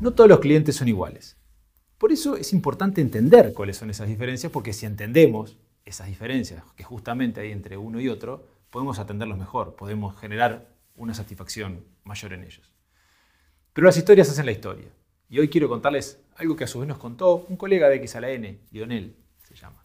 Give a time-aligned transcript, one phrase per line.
[0.00, 1.36] no todos los clientes son iguales.
[1.98, 6.84] Por eso es importante entender cuáles son esas diferencias, porque si entendemos esas diferencias que
[6.84, 12.44] justamente hay entre uno y otro, podemos atenderlos mejor, podemos generar una satisfacción mayor en
[12.44, 12.72] ellos.
[13.72, 14.88] Pero las historias hacen la historia.
[15.28, 18.16] Y hoy quiero contarles algo que a su vez nos contó un colega de X
[18.16, 19.82] a la N, Lionel se llama.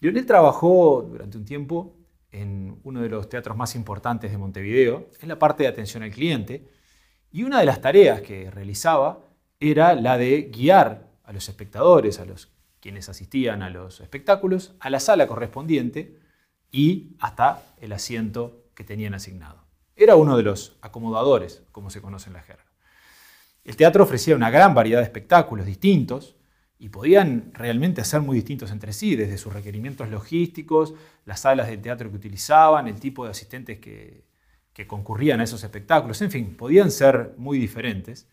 [0.00, 1.96] Lionel trabajó durante un tiempo
[2.30, 6.10] en uno de los teatros más importantes de Montevideo, en la parte de atención al
[6.10, 6.66] cliente,
[7.34, 9.18] y una de las tareas que realizaba
[9.58, 14.88] era la de guiar a los espectadores, a los quienes asistían a los espectáculos, a
[14.88, 16.20] la sala correspondiente
[16.70, 19.64] y hasta el asiento que tenían asignado.
[19.96, 22.66] Era uno de los acomodadores, como se conoce en la jerga.
[23.64, 26.36] El teatro ofrecía una gran variedad de espectáculos distintos
[26.78, 31.78] y podían realmente ser muy distintos entre sí, desde sus requerimientos logísticos, las salas de
[31.78, 34.22] teatro que utilizaban, el tipo de asistentes que,
[34.86, 38.28] concurrían a esos espectáculos, en fin, podían ser muy diferentes.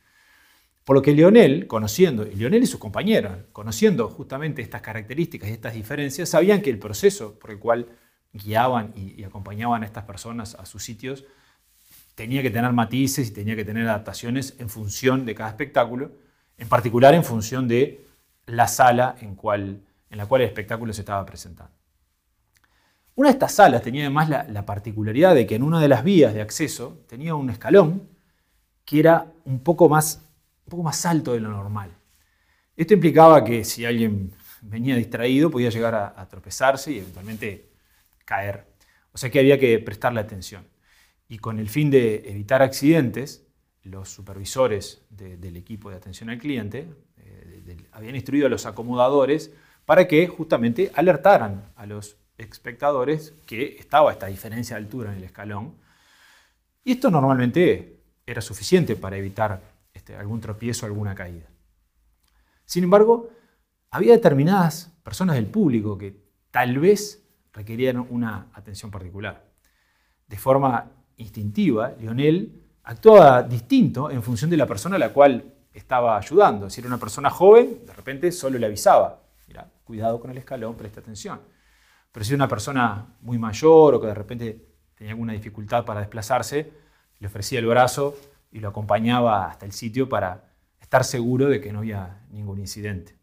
[0.84, 5.54] Por lo que Leonel, conociendo, y Leonel y sus compañeros, conociendo justamente estas características y
[5.54, 7.88] estas diferencias, sabían que el proceso por el cual
[8.34, 11.26] guiaban y acompañaban a estas personas a sus sitios
[12.16, 16.12] tenía que tener matices y tenía que tener adaptaciones en función de cada espectáculo,
[16.58, 18.06] en particular en función de
[18.46, 19.32] la sala en
[20.18, 21.81] la cual el espectáculo se estaba presentando.
[23.16, 26.34] Una de estas salas tenía además la, particularidad de que en una de las vías
[26.34, 28.08] de acceso tenía un escalón
[28.86, 30.22] que era un poco más,
[30.66, 31.92] un poco más alto de lo normal.
[32.76, 34.32] Esto implicaba que si alguien
[34.62, 37.70] venía distraído podía llegar a, tropezarse y eventualmente
[38.26, 38.66] caer.
[39.12, 40.66] O sea que había que prestarle atención
[41.28, 43.46] y con el fin de evitar accidentes,
[43.84, 46.88] los supervisores del equipo de atención al cliente
[47.18, 49.52] eh, habían instruido a los acomodadores
[49.86, 55.24] para que justamente alertaran a los espectadores que estaba esta diferencia de altura en el
[55.24, 55.76] escalón.
[56.84, 59.62] Y esto normalmente era suficiente para evitar
[59.94, 61.48] este, algún tropiezo alguna caída.
[62.66, 63.30] Sin embargo,
[63.92, 66.16] había determinadas personas del público que
[66.50, 69.44] tal vez requerían una atención particular.
[70.28, 76.18] De forma instintiva, Lionel actuaba distinto en función de la persona a la cual estaba
[76.18, 76.70] ayudando.
[76.70, 80.76] Si era una persona joven, de repente solo le avisaba, mira, cuidado con el escalón,
[80.76, 81.42] preste atención.
[82.12, 86.72] Pero si una persona muy mayor o que de repente tenía alguna dificultad para desplazarse,
[87.20, 88.16] le ofrecía el brazo
[88.52, 93.16] y lo acompañaba hasta el sitio para estar seguro de que no había ningún incidente.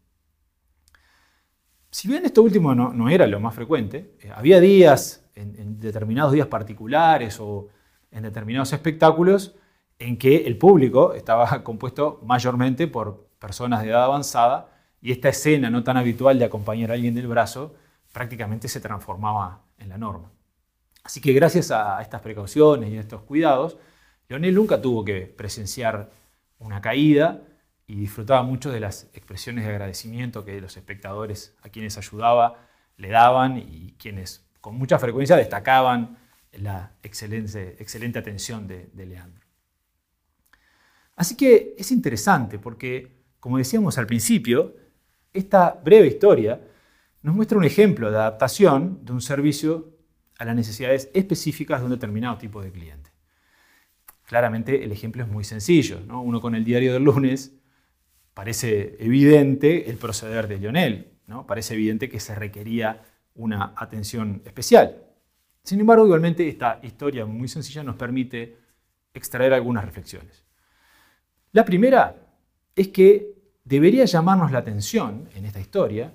[1.91, 6.47] Si bien esto último no, era lo más frecuente, eh, había días, en determinados días
[6.47, 7.69] particulares o
[8.11, 9.55] en determinados espectáculos
[9.99, 14.69] en que el público estaba compuesto mayormente por personas de edad avanzada
[15.01, 17.75] y esta escena no tan habitual de acompañar a alguien del brazo
[18.11, 20.31] prácticamente se transformaba en la norma.
[21.03, 23.77] Así que gracias a estas precauciones y a estos cuidados,
[24.27, 26.11] Leonel nunca tuvo que presenciar
[26.59, 27.41] una caída
[27.87, 33.09] y disfrutaba mucho de las expresiones de agradecimiento que los espectadores a quienes ayudaba le
[33.09, 36.17] daban y quienes con mucha frecuencia destacaban
[36.51, 39.43] la excelente, excelente atención de, Leandro.
[41.15, 44.75] Así que es interesante porque, como decíamos al principio,
[45.33, 46.61] esta breve historia
[47.21, 49.97] nos muestra un ejemplo de adaptación de un servicio
[50.37, 53.11] a las necesidades específicas de un determinado tipo de cliente.
[54.25, 55.99] Claramente el ejemplo es muy sencillo.
[56.07, 57.53] Uno con el diario del lunes
[58.33, 61.45] parece evidente el proceder de Lionel, ¿no?
[61.45, 63.01] parece evidente que se requería
[63.35, 65.03] una atención especial.
[65.63, 68.57] Sin embargo, igualmente esta historia muy sencilla nos permite
[69.13, 70.45] extraer algunas reflexiones.
[71.51, 72.15] La primera
[72.75, 73.33] es que
[73.65, 76.13] debería llamarnos la atención en esta historia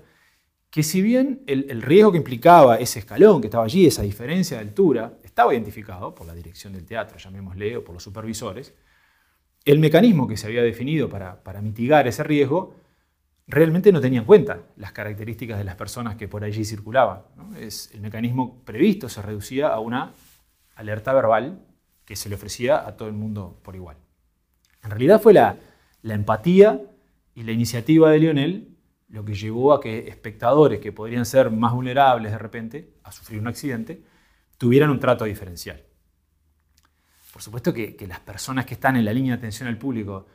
[0.74, 4.64] que si bien el, riesgo que implicaba ese escalón que estaba allí, esa diferencia de
[4.64, 8.74] altura, estaba identificado por la dirección del teatro, llamémosle, o por los supervisores,
[9.64, 12.74] el mecanismo que se había definido para, para mitigar ese riesgo
[13.46, 17.22] realmente no tenía en cuenta las características de las personas que por allí circulaban.
[17.56, 20.12] El mecanismo previsto se reducía a una
[20.74, 21.60] alerta verbal
[22.04, 23.96] que se le ofrecía a todo el mundo por igual.
[24.82, 25.56] En realidad fue la,
[26.02, 26.82] la empatía
[27.36, 28.73] y la iniciativa de Lionel
[29.14, 33.38] lo que llevó a que espectadores que podrían ser más vulnerables de repente a sufrir
[33.38, 34.02] un accidente
[34.58, 35.80] tuvieran un trato diferencial.
[37.32, 40.26] Por supuesto que, que las personas que están en la línea de atención al público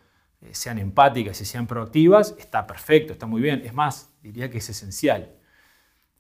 [0.42, 3.64] eh, sean empáticas y sean proactivas, está perfecto, está muy bien.
[3.66, 5.36] Es más, diría que es esencial.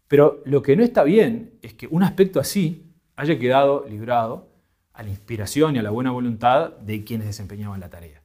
[0.09, 4.49] Pero lo que no está bien es que un aspecto así haya quedado librado
[4.91, 8.21] a la inspiración y a la buena voluntad de quienes desempeñaban la tarea.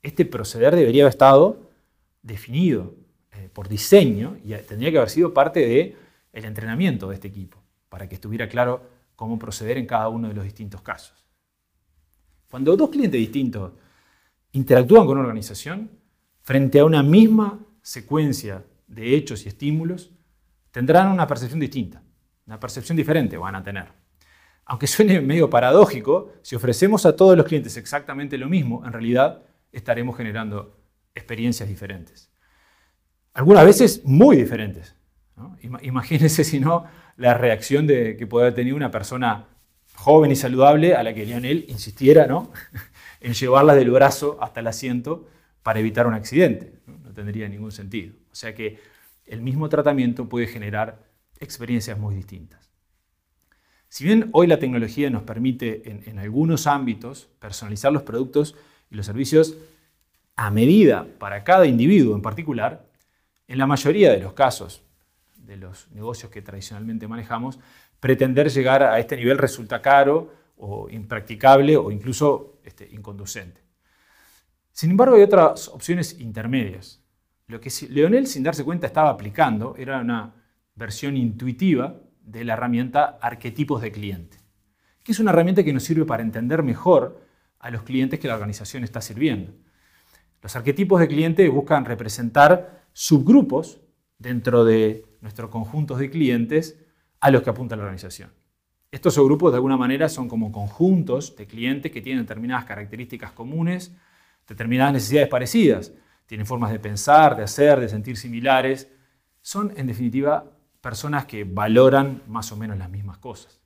[0.00, 1.70] Este proceder debería haber estado
[2.22, 3.03] definido
[3.36, 5.96] eh, por diseño y tendría que haber sido parte del
[6.32, 10.34] el entrenamiento de este equipo, para que estuviera claro cómo proceder en cada uno de
[10.34, 11.24] los distintos casos.
[12.50, 13.72] Cuando dos clientes distintos
[14.52, 15.90] interactúan con una organización,
[16.42, 20.12] frente a una misma secuencia de hechos y estímulos,
[20.70, 22.02] tendrán una percepción distinta,
[22.46, 23.88] una percepción diferente van a tener.
[24.66, 29.42] Aunque suene medio paradójico, si ofrecemos a todos los clientes exactamente lo mismo, en realidad
[29.72, 30.76] estaremos generando
[31.14, 32.33] experiencias diferentes.
[33.34, 34.94] Algunas veces muy diferentes.
[35.82, 36.84] Imagínense si no
[37.16, 39.46] la reacción de, que puede haber tenido una persona
[39.96, 42.52] joven y saludable a la que Lionel insistiera ¿no?
[43.20, 45.28] en llevarla del brazo hasta el asiento
[45.62, 46.74] para evitar un accidente.
[46.86, 47.12] ¿no?
[47.12, 48.14] tendría ningún sentido.
[48.30, 48.78] O sea que
[49.26, 51.02] el mismo tratamiento puede generar
[51.40, 52.70] experiencias muy distintas.
[53.88, 58.56] Si bien hoy la tecnología nos permite en, en algunos ámbitos personalizar los productos
[58.90, 59.56] y los servicios
[60.36, 62.93] a medida para cada individuo en particular,
[63.46, 64.82] en la mayoría de los casos
[65.36, 67.58] de los negocios que tradicionalmente manejamos,
[68.00, 73.62] pretender llegar a este nivel resulta caro o impracticable o incluso este, inconducente.
[74.72, 77.00] Sin embargo, hay otras opciones intermedias.
[77.46, 80.34] Lo que Leonel, sin darse cuenta, estaba aplicando era una
[80.74, 84.38] versión intuitiva de la herramienta arquetipos de cliente,
[85.02, 87.20] que es una herramienta que nos sirve para entender mejor
[87.58, 89.52] a los clientes que la organización está sirviendo.
[90.42, 93.80] Los arquetipos de cliente buscan representar subgrupos
[94.18, 96.78] dentro de nuestros conjuntos de clientes
[97.20, 98.32] a los que apunta la organización.
[98.90, 103.94] Estos subgrupos de alguna manera son como conjuntos de clientes que tienen determinadas características comunes,
[104.46, 105.92] determinadas necesidades parecidas,
[106.26, 108.88] tienen formas de pensar, de hacer, de sentir similares.
[109.42, 113.63] Son, en definitiva, personas que valoran más o menos las mismas cosas.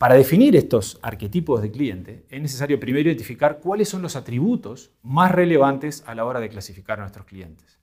[0.00, 5.30] Para definir estos arquetipos de cliente, es necesario primero identificar cuáles son los atributos más
[5.30, 7.78] relevantes a la hora de clasificar a nuestros clientes.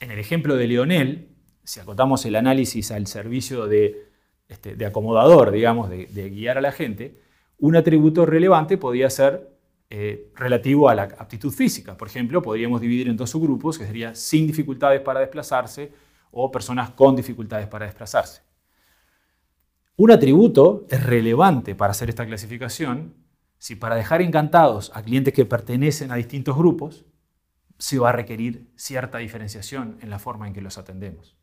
[0.00, 1.28] En el ejemplo de Leonel,
[1.62, 4.08] si acotamos el análisis al servicio de,
[4.48, 7.20] este, acomodador, digamos, de, guiar a la gente,
[7.58, 9.46] un atributo relevante podría ser
[9.90, 11.98] eh, relativo a la aptitud física.
[11.98, 15.92] Por ejemplo, podríamos dividir en dos subgrupos, que sería sin dificultades para desplazarse
[16.30, 18.40] o personas con dificultades para desplazarse.
[20.02, 23.12] Un atributo es relevante para hacer esta clasificación
[23.58, 27.04] si para dejar encantados a clientes que pertenecen a distintos grupos,
[27.76, 31.36] se va a requerir cierta diferenciación en la forma en que los atendemos.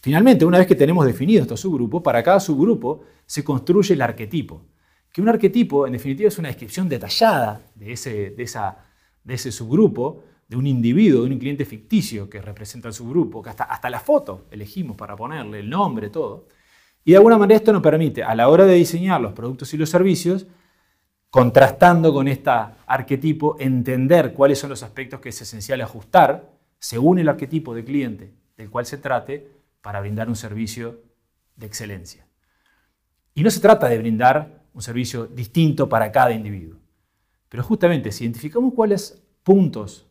[0.00, 4.64] Finalmente, una vez que tenemos definido estos subgrupos, para cada subgrupo se construye el arquetipo,
[5.12, 8.86] que un arquetipo en definitiva es una descripción detallada de ese, de esa,
[9.22, 13.50] de ese subgrupo, de un individuo, de un cliente ficticio que representa el subgrupo, que
[13.50, 16.46] hasta, hasta la foto elegimos para ponerle, el nombre, todo.
[17.04, 19.76] Y de alguna manera esto nos permite, a la hora de diseñar los productos y
[19.76, 20.46] los servicios,
[21.30, 22.50] contrastando con este
[22.86, 28.34] arquetipo, entender cuáles son los aspectos que es esencial ajustar según el arquetipo de cliente
[28.56, 29.48] del cual se trate
[29.80, 31.00] para brindar un servicio
[31.56, 32.26] de excelencia.
[33.34, 36.78] Y no se trata de brindar un servicio distinto para cada individuo,
[37.48, 40.06] pero justamente si identificamos cuáles puntos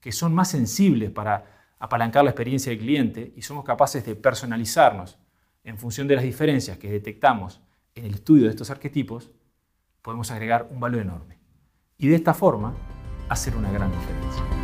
[0.00, 5.18] que son más sensibles para apalancar la experiencia del cliente y somos capaces de personalizarnos
[5.64, 7.60] en función de las diferencias que detectamos
[7.94, 9.30] en el estudio de estos arquetipos,
[10.02, 11.38] podemos agregar un valor enorme.
[11.98, 12.74] Y de esta forma,
[13.28, 14.59] hacer una gran diferencia.